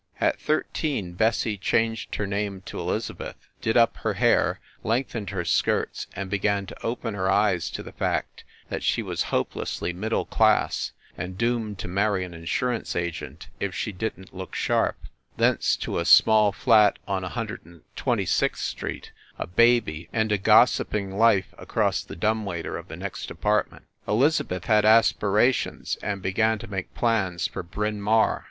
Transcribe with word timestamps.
At 0.19 0.39
thirteen 0.41 1.13
Bessie 1.13 1.59
changed 1.59 2.15
her 2.15 2.25
name 2.25 2.61
to 2.61 2.79
Eliza 2.79 3.13
beth, 3.13 3.35
did 3.61 3.77
up 3.77 3.97
her 3.97 4.15
hair, 4.15 4.59
lengthened 4.83 5.29
her 5.29 5.45
skirts 5.45 6.07
and 6.15 6.27
began 6.27 6.65
to 6.65 6.83
open 6.83 7.13
her 7.13 7.29
eyes 7.29 7.69
to 7.69 7.83
the 7.83 7.91
fact 7.91 8.43
that 8.69 8.81
she 8.81 9.03
was 9.03 9.21
hope 9.29 9.53
lessly 9.53 9.93
middle 9.93 10.25
class, 10.25 10.91
and 11.15 11.37
doomed 11.37 11.77
to 11.77 11.87
marry 11.87 12.25
an 12.25 12.31
insur 12.31 12.75
ance 12.81 12.95
agent 12.95 13.49
if 13.59 13.75
she 13.75 13.91
didn 13.91 14.23
t 14.23 14.29
look 14.35 14.55
sharp 14.55 14.95
thence 15.37 15.75
to 15.75 15.99
a 15.99 16.05
small 16.05 16.51
flat 16.51 16.97
on 17.07 17.23
a 17.23 17.29
Hundred 17.29 17.63
and 17.63 17.83
twenty 17.95 18.25
sixth 18.25 18.63
street, 18.63 19.11
a 19.37 19.45
baby 19.45 20.09
and 20.11 20.31
a 20.31 20.39
gossiping 20.39 21.15
life 21.15 21.53
across 21.59 22.03
the 22.03 22.15
dumb 22.15 22.43
waiter 22.43 22.75
of 22.75 22.87
the 22.87 22.97
next 22.97 23.29
apartment. 23.29 23.85
Elizabeth 24.07 24.65
had 24.65 24.83
aspirations, 24.83 25.95
and 26.01 26.23
began 26.23 26.57
to 26.57 26.65
make 26.65 26.91
plans 26.95 27.45
for 27.47 27.61
Bryn 27.61 28.01
Mawr. 28.01 28.39